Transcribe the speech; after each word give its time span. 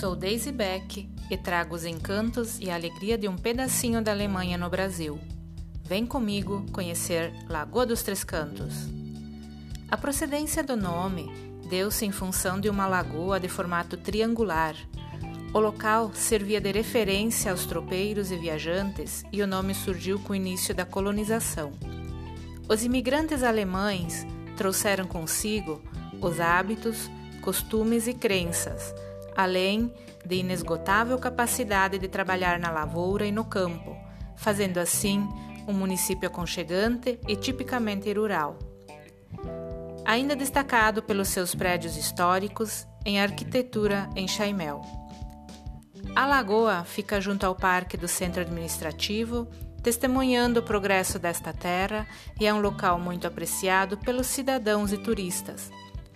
Sou 0.00 0.16
Daisy 0.16 0.50
Beck 0.50 1.10
e 1.30 1.36
trago 1.36 1.74
os 1.74 1.84
encantos 1.84 2.58
e 2.58 2.70
a 2.70 2.74
alegria 2.74 3.18
de 3.18 3.28
um 3.28 3.36
pedacinho 3.36 4.02
da 4.02 4.12
Alemanha 4.12 4.56
no 4.56 4.70
Brasil. 4.70 5.20
Vem 5.84 6.06
comigo 6.06 6.64
conhecer 6.72 7.34
Lagoa 7.50 7.84
dos 7.84 8.02
Três 8.02 8.24
Cantos. 8.24 8.88
A 9.90 9.98
procedência 9.98 10.64
do 10.64 10.74
nome 10.74 11.30
deu-se 11.68 12.06
em 12.06 12.10
função 12.10 12.58
de 12.58 12.70
uma 12.70 12.86
lagoa 12.86 13.38
de 13.38 13.46
formato 13.46 13.98
triangular. 13.98 14.74
O 15.52 15.60
local 15.60 16.12
servia 16.14 16.62
de 16.62 16.72
referência 16.72 17.50
aos 17.50 17.66
tropeiros 17.66 18.30
e 18.30 18.38
viajantes 18.38 19.22
e 19.30 19.42
o 19.42 19.46
nome 19.46 19.74
surgiu 19.74 20.18
com 20.20 20.32
o 20.32 20.36
início 20.36 20.74
da 20.74 20.86
colonização. 20.86 21.72
Os 22.66 22.82
imigrantes 22.82 23.42
alemães 23.42 24.26
trouxeram 24.56 25.06
consigo 25.06 25.78
os 26.22 26.40
hábitos, 26.40 27.10
costumes 27.42 28.06
e 28.06 28.14
crenças, 28.14 28.94
além 29.36 29.92
de 30.24 30.36
inesgotável 30.36 31.18
capacidade 31.18 31.98
de 31.98 32.08
trabalhar 32.08 32.58
na 32.58 32.70
lavoura 32.70 33.26
e 33.26 33.32
no 33.32 33.44
campo, 33.44 33.96
fazendo 34.36 34.78
assim 34.78 35.26
um 35.66 35.72
município 35.72 36.28
aconchegante 36.28 37.18
e 37.28 37.36
tipicamente 37.36 38.12
rural. 38.12 38.58
Ainda 40.04 40.34
destacado 40.34 41.02
pelos 41.02 41.28
seus 41.28 41.54
prédios 41.54 41.96
históricos 41.96 42.86
em 43.04 43.20
arquitetura 43.20 44.08
em 44.16 44.26
Chaimel. 44.26 44.82
A 46.14 46.26
lagoa 46.26 46.84
fica 46.84 47.20
junto 47.20 47.44
ao 47.44 47.54
Parque 47.54 47.96
do 47.96 48.08
Centro 48.08 48.40
Administrativo, 48.40 49.46
testemunhando 49.82 50.60
o 50.60 50.62
progresso 50.62 51.18
desta 51.18 51.52
terra 51.52 52.06
e 52.38 52.46
é 52.46 52.52
um 52.52 52.60
local 52.60 52.98
muito 52.98 53.26
apreciado 53.26 53.96
pelos 53.98 54.26
cidadãos 54.26 54.92
e 54.92 54.98
turistas, 54.98 55.70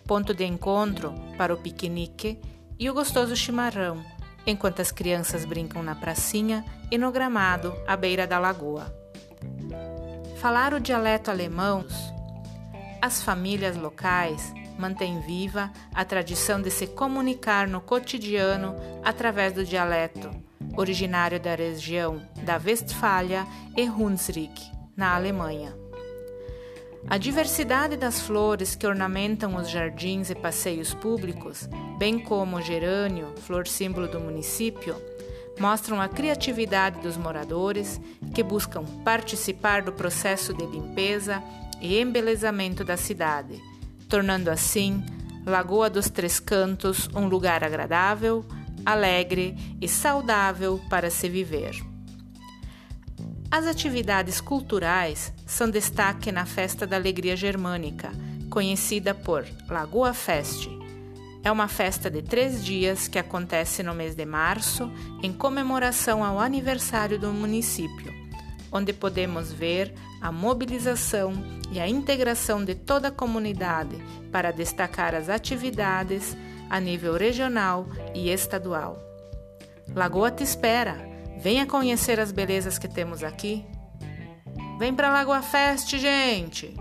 ponto 0.06 0.34
de 0.34 0.44
encontro 0.44 1.14
para 1.36 1.54
o 1.54 1.56
piquenique 1.56 2.38
e 2.78 2.90
o 2.90 2.94
gostoso 2.94 3.36
chimarrão, 3.36 4.04
enquanto 4.46 4.80
as 4.80 4.90
crianças 4.90 5.44
brincam 5.44 5.82
na 5.82 5.94
pracinha 5.94 6.64
e 6.90 6.98
no 6.98 7.10
gramado 7.10 7.74
à 7.86 7.96
beira 7.96 8.26
da 8.26 8.38
lagoa. 8.38 8.94
Falar 10.36 10.74
o 10.74 10.80
dialeto 10.80 11.30
alemão, 11.30 11.84
as 13.00 13.22
famílias 13.22 13.76
locais 13.76 14.52
mantêm 14.78 15.20
viva 15.20 15.70
a 15.94 16.04
tradição 16.04 16.60
de 16.60 16.70
se 16.70 16.86
comunicar 16.86 17.66
no 17.68 17.80
cotidiano 17.80 18.74
através 19.04 19.52
do 19.52 19.64
dialeto, 19.64 20.30
originário 20.76 21.38
da 21.38 21.54
região 21.54 22.20
da 22.42 22.60
Westfália 22.62 23.46
e 23.76 23.88
Hunsrück, 23.88 24.60
na 24.96 25.14
Alemanha. 25.14 25.83
A 27.08 27.18
diversidade 27.18 27.96
das 27.96 28.20
flores 28.20 28.74
que 28.74 28.86
ornamentam 28.86 29.56
os 29.56 29.68
jardins 29.68 30.30
e 30.30 30.34
passeios 30.34 30.94
públicos, 30.94 31.68
bem 31.98 32.18
como 32.18 32.56
o 32.56 32.62
gerânio, 32.62 33.34
flor 33.42 33.66
símbolo 33.66 34.08
do 34.08 34.18
município, 34.18 34.96
mostram 35.58 36.00
a 36.00 36.08
criatividade 36.08 37.00
dos 37.00 37.16
moradores 37.16 38.00
que 38.34 38.42
buscam 38.42 38.84
participar 39.04 39.82
do 39.82 39.92
processo 39.92 40.54
de 40.54 40.64
limpeza 40.66 41.42
e 41.80 42.00
embelezamento 42.00 42.82
da 42.82 42.96
cidade, 42.96 43.62
tornando 44.08 44.50
assim 44.50 45.04
Lagoa 45.46 45.90
dos 45.90 46.08
Três 46.08 46.40
Cantos 46.40 47.08
um 47.14 47.26
lugar 47.26 47.62
agradável, 47.62 48.44
alegre 48.84 49.54
e 49.80 49.86
saudável 49.86 50.80
para 50.88 51.10
se 51.10 51.28
viver. 51.28 51.93
As 53.54 53.68
atividades 53.68 54.40
culturais 54.40 55.32
são 55.46 55.70
destaque 55.70 56.32
na 56.32 56.44
Festa 56.44 56.84
da 56.88 56.96
Alegria 56.96 57.36
Germânica, 57.36 58.10
conhecida 58.50 59.14
por 59.14 59.46
Lagoa 59.68 60.12
Fest. 60.12 60.68
É 61.40 61.52
uma 61.52 61.68
festa 61.68 62.10
de 62.10 62.20
três 62.20 62.64
dias 62.64 63.06
que 63.06 63.16
acontece 63.16 63.80
no 63.84 63.94
mês 63.94 64.16
de 64.16 64.26
março, 64.26 64.90
em 65.22 65.32
comemoração 65.32 66.24
ao 66.24 66.40
aniversário 66.40 67.16
do 67.16 67.32
município, 67.32 68.12
onde 68.72 68.92
podemos 68.92 69.52
ver 69.52 69.94
a 70.20 70.32
mobilização 70.32 71.32
e 71.70 71.78
a 71.78 71.88
integração 71.88 72.64
de 72.64 72.74
toda 72.74 73.06
a 73.06 73.12
comunidade 73.12 73.96
para 74.32 74.50
destacar 74.50 75.14
as 75.14 75.28
atividades 75.28 76.36
a 76.68 76.80
nível 76.80 77.16
regional 77.16 77.86
e 78.16 78.30
estadual. 78.30 78.98
Lagoa 79.94 80.32
te 80.32 80.42
espera! 80.42 81.13
Venha 81.44 81.66
conhecer 81.66 82.18
as 82.18 82.32
belezas 82.32 82.78
que 82.78 82.88
temos 82.88 83.22
aqui. 83.22 83.66
Vem 84.78 84.94
para 84.94 85.12
Lagoa 85.12 85.42
Fest, 85.42 85.94
gente! 85.94 86.74